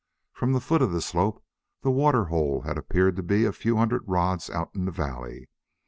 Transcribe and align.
From 0.33 0.53
the 0.53 0.59
foot 0.59 0.81
of 0.81 0.91
the 0.91 0.99
slope 0.99 1.45
the 1.83 1.91
water 1.91 2.25
hole 2.25 2.61
had 2.61 2.75
appeared 2.75 3.15
to 3.17 3.21
be 3.21 3.45
a 3.45 3.53
few 3.53 3.75
hundred 3.77 4.01
rods 4.07 4.49
out 4.49 4.73
in 4.73 4.85
the 4.85 4.91
valley. 4.91 5.47